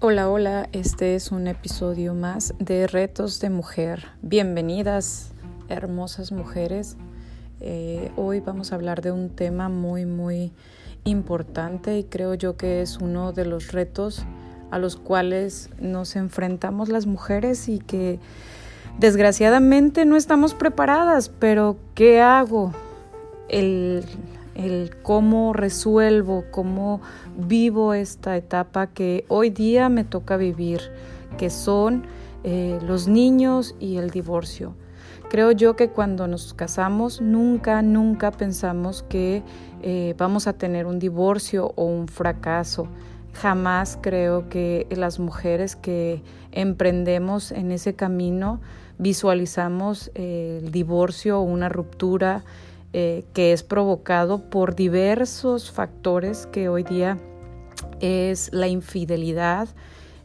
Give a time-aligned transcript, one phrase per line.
[0.00, 4.06] Hola, hola, este es un episodio más de Retos de Mujer.
[4.22, 5.32] Bienvenidas,
[5.68, 6.96] hermosas mujeres.
[7.58, 10.52] Eh, hoy vamos a hablar de un tema muy, muy
[11.02, 14.24] importante y creo yo que es uno de los retos
[14.70, 18.20] a los cuales nos enfrentamos las mujeres y que
[19.00, 22.72] desgraciadamente no estamos preparadas, pero ¿qué hago?
[23.48, 24.04] El,
[24.58, 27.00] el cómo resuelvo, cómo
[27.36, 30.80] vivo esta etapa que hoy día me toca vivir,
[31.38, 32.04] que son
[32.44, 34.74] eh, los niños y el divorcio.
[35.30, 39.42] Creo yo que cuando nos casamos nunca, nunca pensamos que
[39.82, 42.88] eh, vamos a tener un divorcio o un fracaso.
[43.34, 48.60] Jamás creo que las mujeres que emprendemos en ese camino
[48.98, 52.42] visualizamos eh, el divorcio o una ruptura
[52.92, 57.18] eh, que es provocado por diversos factores que hoy día
[58.00, 59.68] es la infidelidad,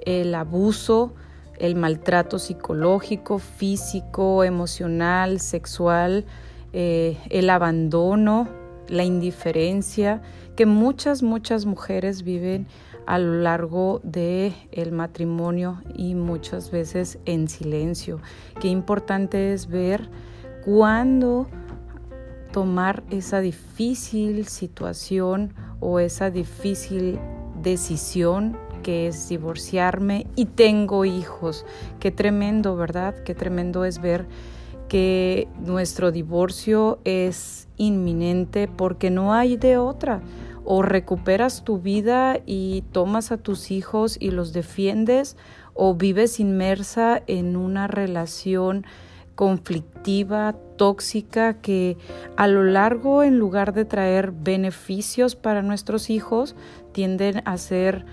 [0.00, 1.14] el abuso,
[1.58, 6.24] el maltrato psicológico, físico, emocional, sexual,
[6.72, 8.48] eh, el abandono,
[8.88, 10.22] la indiferencia
[10.56, 12.66] que muchas, muchas mujeres viven
[13.06, 18.20] a lo largo del el matrimonio y muchas veces en silencio.
[18.60, 20.08] Qué importante es ver
[20.64, 21.48] cuándo
[22.52, 27.18] tomar esa difícil situación o esa difícil
[27.62, 31.66] decisión que es divorciarme y tengo hijos.
[31.98, 33.14] Qué tremendo, ¿verdad?
[33.24, 34.26] Qué tremendo es ver
[34.88, 40.20] que nuestro divorcio es inminente porque no hay de otra.
[40.64, 45.36] O recuperas tu vida y tomas a tus hijos y los defiendes
[45.74, 48.84] o vives inmersa en una relación
[49.34, 51.98] conflictiva, tóxica, que
[52.38, 56.56] a lo largo, en lugar de traer beneficios para nuestros hijos,
[56.92, 58.06] tienden a ser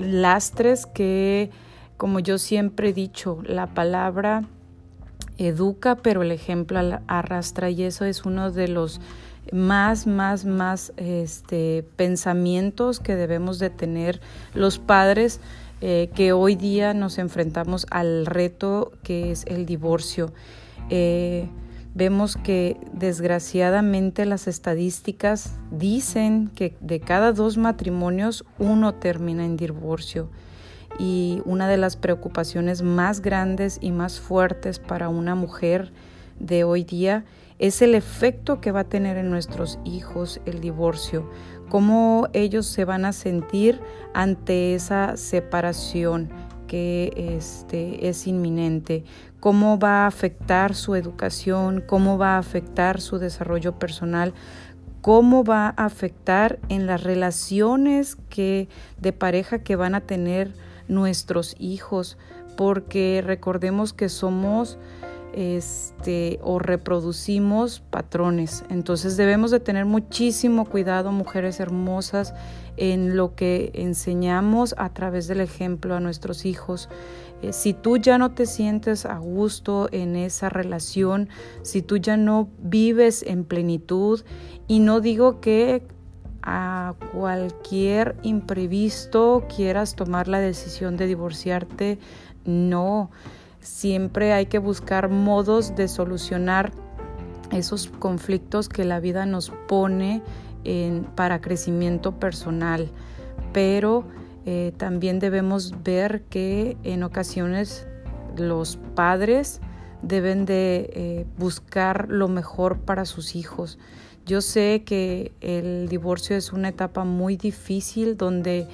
[0.00, 1.50] lastres que,
[1.96, 4.42] como yo siempre he dicho, la palabra
[5.38, 9.00] educa, pero el ejemplo arrastra y eso es uno de los
[9.52, 14.20] más, más, más este, pensamientos que debemos de tener
[14.52, 15.38] los padres
[15.80, 20.32] eh, que hoy día nos enfrentamos al reto que es el divorcio.
[20.90, 21.48] Eh,
[21.94, 30.30] vemos que desgraciadamente las estadísticas dicen que de cada dos matrimonios uno termina en divorcio.
[30.98, 35.92] Y una de las preocupaciones más grandes y más fuertes para una mujer
[36.38, 37.24] de hoy día
[37.58, 41.30] es el efecto que va a tener en nuestros hijos el divorcio,
[41.68, 43.80] cómo ellos se van a sentir
[44.12, 46.28] ante esa separación
[46.66, 49.04] que este, es inminente,
[49.40, 54.34] cómo va a afectar su educación, cómo va a afectar su desarrollo personal,
[55.02, 58.68] cómo va a afectar en las relaciones que,
[59.00, 60.52] de pareja que van a tener
[60.88, 62.18] nuestros hijos,
[62.56, 64.78] porque recordemos que somos
[65.36, 68.64] este, o reproducimos patrones.
[68.70, 72.34] Entonces debemos de tener muchísimo cuidado, mujeres hermosas,
[72.78, 76.88] en lo que enseñamos a través del ejemplo a nuestros hijos.
[77.42, 81.28] Eh, si tú ya no te sientes a gusto en esa relación,
[81.62, 84.24] si tú ya no vives en plenitud,
[84.66, 85.82] y no digo que
[86.42, 91.98] a cualquier imprevisto quieras tomar la decisión de divorciarte,
[92.44, 93.10] no
[93.66, 96.70] Siempre hay que buscar modos de solucionar
[97.50, 100.22] esos conflictos que la vida nos pone
[101.16, 102.88] para crecimiento personal,
[103.52, 104.04] pero
[104.46, 107.88] eh, también debemos ver que en ocasiones
[108.36, 109.60] los padres
[110.00, 113.78] deben de eh, buscar lo mejor para sus hijos.
[114.24, 118.68] Yo sé que el divorcio es una etapa muy difícil donde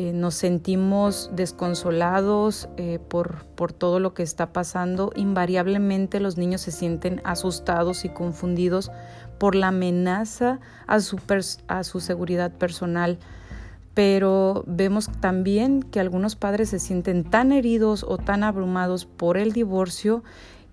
[0.00, 5.10] eh, nos sentimos desconsolados eh, por, por todo lo que está pasando.
[5.16, 8.92] Invariablemente los niños se sienten asustados y confundidos
[9.40, 11.18] por la amenaza a su,
[11.66, 13.18] a su seguridad personal.
[13.92, 19.50] Pero vemos también que algunos padres se sienten tan heridos o tan abrumados por el
[19.50, 20.22] divorcio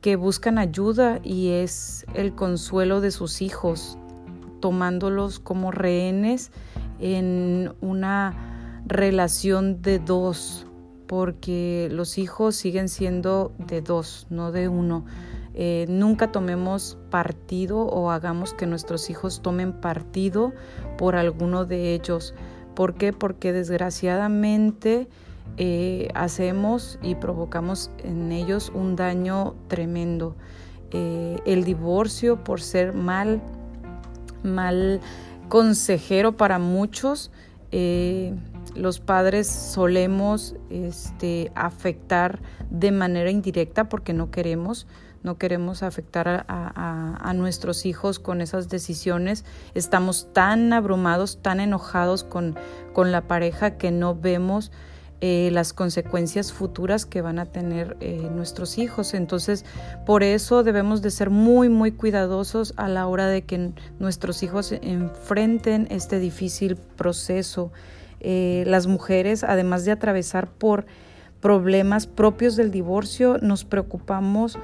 [0.00, 3.98] que buscan ayuda y es el consuelo de sus hijos,
[4.60, 6.52] tomándolos como rehenes
[7.00, 8.49] en una
[8.86, 10.66] relación de dos,
[11.06, 15.04] porque los hijos siguen siendo de dos, no de uno.
[15.54, 20.52] Eh, nunca tomemos partido o hagamos que nuestros hijos tomen partido
[20.96, 22.34] por alguno de ellos.
[22.74, 23.12] ¿Por qué?
[23.12, 25.08] Porque desgraciadamente
[25.56, 30.36] eh, hacemos y provocamos en ellos un daño tremendo.
[30.92, 33.42] Eh, el divorcio por ser mal,
[34.42, 35.00] mal
[35.48, 37.30] consejero para muchos,
[38.74, 42.40] los padres solemos este, afectar
[42.70, 44.86] de manera indirecta porque no queremos,
[45.22, 49.44] no queremos afectar a, nuestros hijos con esas decisiones.
[49.74, 52.56] Estamos tan abrumados, tan enojados con,
[52.96, 54.72] la pareja que no vemos
[55.22, 59.12] eh, las consecuencias futuras que van a tener eh, nuestros hijos.
[59.12, 59.66] Entonces,
[60.06, 64.72] por eso debemos de ser muy, muy cuidadosos a la hora de que nuestros hijos
[64.72, 67.72] enfrenten este difícil proceso.
[68.20, 70.86] Eh, las mujeres, además de atravesar por
[71.40, 74.58] problemas propios del divorcio, nos preocupamos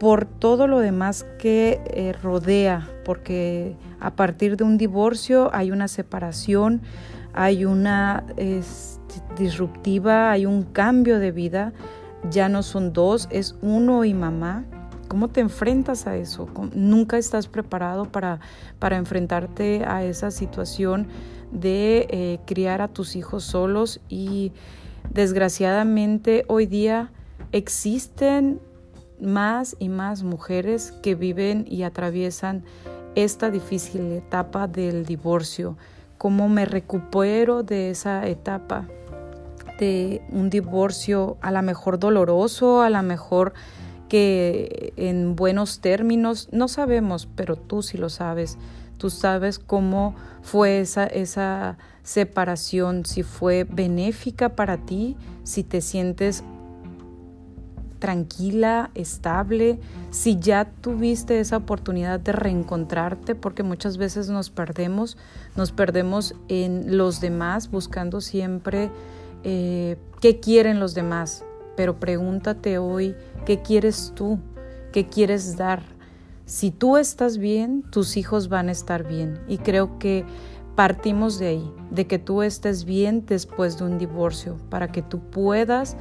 [0.00, 6.82] por todo lo demás que rodea, porque a partir de un divorcio hay una separación,
[7.32, 8.24] hay una
[9.36, 11.72] disruptiva, hay un cambio de vida,
[12.30, 14.64] ya no son dos, es uno y mamá.
[15.08, 16.48] ¿Cómo te enfrentas a eso?
[16.74, 18.40] Nunca estás preparado para,
[18.78, 21.08] para enfrentarte a esa situación
[21.50, 24.52] de eh, criar a tus hijos solos y
[25.10, 27.10] desgraciadamente hoy día
[27.52, 28.60] existen
[29.20, 32.64] más y más mujeres que viven y atraviesan
[33.14, 35.76] esta difícil etapa del divorcio
[36.18, 38.86] cómo me recupero de esa etapa
[39.78, 43.54] de un divorcio a lo mejor doloroso, a lo mejor
[44.08, 48.58] que en buenos términos, no sabemos, pero tú sí lo sabes.
[48.96, 56.42] Tú sabes cómo fue esa, esa separación, si fue benéfica para ti, si te sientes
[57.98, 59.78] tranquila, estable,
[60.10, 65.16] si ya tuviste esa oportunidad de reencontrarte, porque muchas veces nos perdemos,
[65.56, 68.90] nos perdemos en los demás buscando siempre
[69.44, 71.44] eh, qué quieren los demás,
[71.78, 73.14] pero pregúntate hoy,
[73.46, 74.40] ¿qué quieres tú?
[74.90, 75.80] ¿Qué quieres dar?
[76.44, 79.38] Si tú estás bien, tus hijos van a estar bien.
[79.46, 80.24] Y creo que
[80.74, 85.20] partimos de ahí, de que tú estés bien después de un divorcio, para que tú
[85.20, 85.96] puedas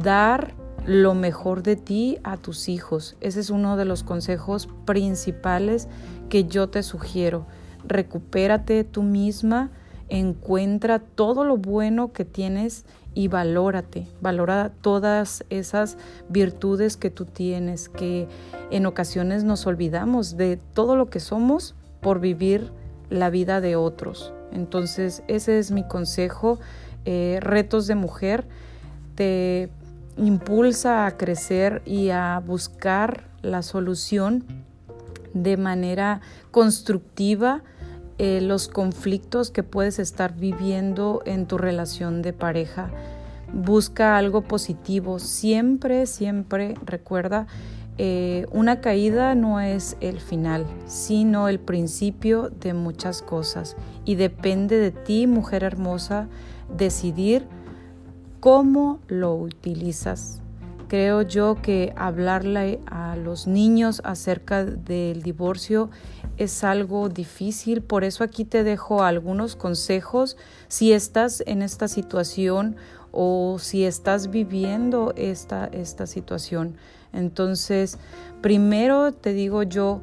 [0.00, 0.54] dar
[0.86, 3.16] lo mejor de ti a tus hijos.
[3.20, 5.88] Ese es uno de los consejos principales
[6.28, 7.44] que yo te sugiero.
[7.84, 9.72] Recupérate tú misma,
[10.08, 12.84] encuentra todo lo bueno que tienes
[13.18, 15.98] y valórate, valora todas esas
[16.28, 18.28] virtudes que tú tienes, que
[18.70, 22.70] en ocasiones nos olvidamos de todo lo que somos por vivir
[23.10, 24.32] la vida de otros.
[24.52, 26.60] Entonces, ese es mi consejo.
[27.06, 28.46] Eh, retos de mujer.
[29.16, 29.68] Te
[30.16, 34.44] impulsa a crecer y a buscar la solución
[35.34, 36.20] de manera
[36.52, 37.64] constructiva
[38.18, 42.90] eh, los conflictos que puedes estar viviendo en tu relación de pareja.
[43.52, 45.18] Busca algo positivo.
[45.20, 47.46] Siempre, siempre recuerda,
[47.96, 53.76] eh, una caída no es el final, sino el principio de muchas cosas.
[54.04, 56.28] Y depende de ti, mujer hermosa,
[56.76, 57.46] decidir
[58.40, 60.42] cómo lo utilizas.
[60.88, 65.90] Creo yo que hablarle a los niños acerca del divorcio
[66.38, 70.36] es algo difícil, por eso aquí te dejo algunos consejos
[70.68, 72.76] si estás en esta situación
[73.10, 76.76] o si estás viviendo esta, esta situación.
[77.12, 77.98] Entonces,
[78.40, 80.02] primero te digo yo,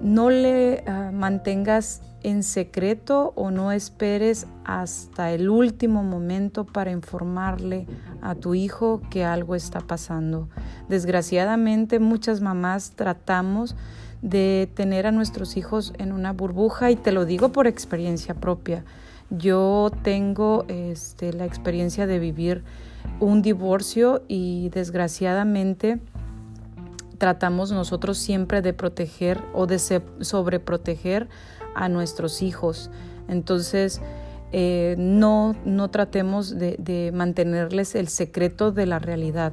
[0.00, 7.86] no le ah, mantengas en secreto o no esperes hasta el último momento para informarle
[8.22, 10.48] a tu hijo que algo está pasando.
[10.88, 13.76] Desgraciadamente muchas mamás tratamos
[14.22, 18.84] de tener a nuestros hijos en una burbuja y te lo digo por experiencia propia.
[19.30, 22.64] Yo tengo este, la experiencia de vivir
[23.20, 26.00] un divorcio y desgraciadamente
[27.18, 31.28] tratamos nosotros siempre de proteger o de sobreproteger
[31.74, 32.90] a nuestros hijos.
[33.28, 34.00] Entonces,
[34.52, 39.52] eh, no, no tratemos de, mantenerles el secreto de la realidad.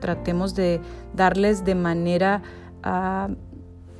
[0.00, 0.80] Tratemos de
[1.14, 2.42] darles de manera
[2.82, 3.28] ah,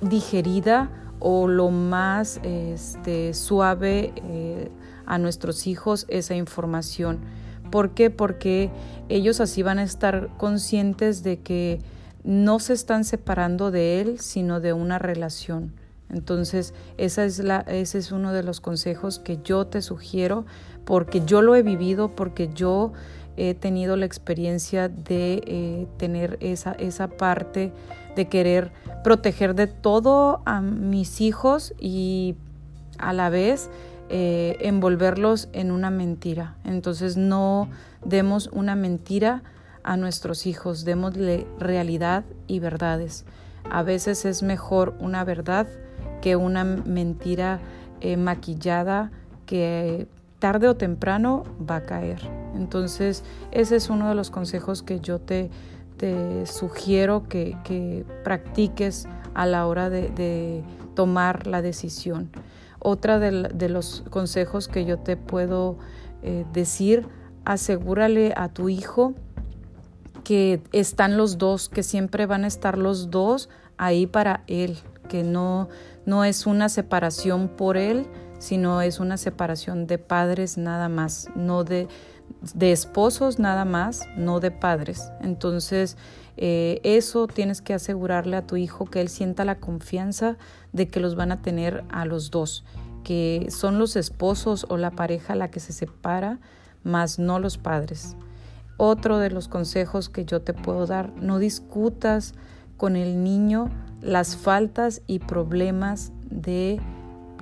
[0.03, 4.71] digerida o lo más este, suave eh,
[5.07, 7.21] a nuestros hijos esa información.
[7.71, 8.11] ¿Por qué?
[8.11, 8.71] Porque
[9.09, 11.81] ellos así van a estar conscientes de que
[12.25, 15.73] no se están separando de él, sino de una relación.
[16.11, 20.45] Entonces, esa es la, ese es uno de los consejos que yo te sugiero,
[20.85, 22.93] porque yo lo he vivido, porque yo
[23.37, 27.73] he tenido la experiencia de eh, tener esa, esa parte
[28.17, 28.73] de querer
[29.03, 32.37] proteger de todo a mis hijos y
[32.99, 33.71] a la vez
[34.09, 36.57] eh, envolverlos en una mentira.
[36.65, 37.69] Entonces no
[38.05, 39.43] demos una mentira
[39.83, 43.25] a nuestros hijos, démosle realidad y verdades.
[43.71, 45.67] A veces es mejor una verdad
[46.21, 47.61] que una mentira
[48.01, 49.11] eh, maquillada
[49.47, 50.07] que
[50.43, 52.21] tarde o temprano va a caer.
[52.57, 53.23] Entonces,
[53.53, 55.51] ese es uno de los consejos que yo te,
[55.99, 60.65] te sugiero que, practiques a la hora de,
[60.97, 62.29] tomar la decisión.
[62.81, 65.77] Otra de, los consejos que yo te puedo
[66.25, 67.07] eh, decir,
[67.45, 69.15] asegúrale a tu hijo
[70.25, 74.77] que están los dos, que siempre van a estar los dos ahí para él,
[75.09, 75.69] que no,
[76.05, 78.09] no es una separación por él,
[78.43, 81.87] sino es una separación de padres nada más, no de,
[82.55, 85.13] de esposos nada más, no de padres.
[85.21, 85.97] Entonces,
[86.37, 90.39] eh, eso tienes que asegurarle a tu hijo que él sienta la confianza
[90.73, 92.65] de que los van a tener a los dos,
[93.05, 96.41] que son los esposos o la pareja la que se separa,
[96.83, 98.17] más no los padres.
[98.77, 102.35] Otro de los consejos que yo te puedo dar, no discutas
[102.77, 103.71] con el niño
[104.01, 106.81] las faltas y problemas de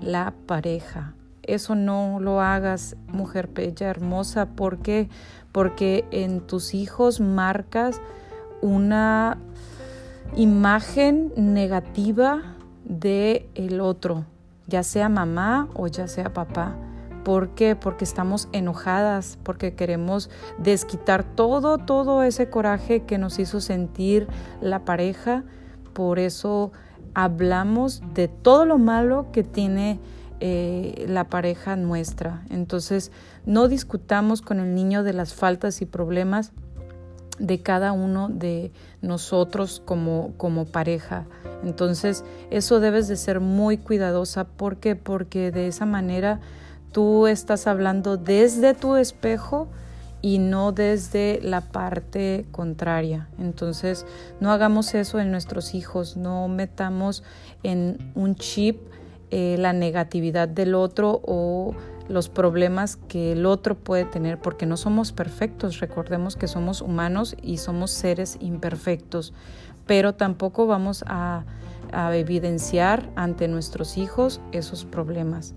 [0.00, 1.14] la pareja.
[1.42, 4.46] Eso no lo hagas, mujer bella, hermosa.
[4.46, 5.08] ¿Por qué?
[5.52, 8.00] Porque en tus hijos marcas
[8.62, 9.38] una
[10.36, 14.24] imagen negativa de el otro,
[14.66, 16.76] ya sea mamá o ya sea papá.
[17.24, 17.76] ¿Por qué?
[17.76, 24.26] Porque estamos enojadas, porque queremos desquitar todo, todo ese coraje que nos hizo sentir
[24.60, 25.44] la pareja.
[25.92, 26.72] Por eso
[27.14, 30.00] hablamos de todo lo malo que tiene
[30.40, 32.42] eh, la pareja nuestra.
[32.50, 33.12] Entonces,
[33.44, 36.52] no discutamos con el niño de las faltas y problemas
[37.38, 38.70] de cada uno de
[39.02, 41.26] nosotros como, como pareja.
[41.64, 44.44] Entonces, eso debes de ser muy cuidadosa.
[44.44, 44.96] ¿Por qué?
[44.96, 46.40] Porque de esa manera
[46.92, 49.68] tú estás hablando desde tu espejo
[50.22, 53.28] y no desde la parte contraria.
[53.38, 54.06] Entonces,
[54.40, 57.22] no hagamos eso en nuestros hijos, no metamos
[57.62, 58.80] en un chip
[59.30, 61.74] eh, la negatividad del otro o
[62.08, 67.36] los problemas que el otro puede tener, porque no somos perfectos, recordemos que somos humanos
[67.40, 69.32] y somos seres imperfectos,
[69.86, 71.44] pero tampoco vamos a
[72.12, 75.54] evidenciar ante nuestros hijos esos problemas.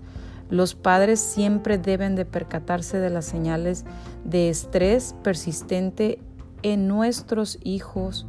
[0.50, 3.84] Los padres siempre deben de percatarse de las señales
[4.24, 6.18] de estrés persistente
[6.62, 8.26] en nuestros hijos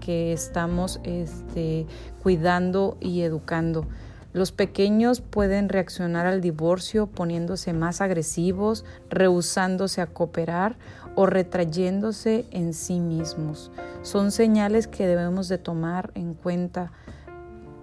[0.00, 1.86] que estamos este,
[2.22, 3.86] cuidando y educando.
[4.34, 10.76] Los pequeños pueden reaccionar al divorcio poniéndose más agresivos, rehusándose a cooperar
[11.14, 13.70] o retrayéndose en sí mismos.
[14.02, 16.90] Son señales que debemos de tomar en cuenta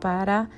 [0.01, 0.49] para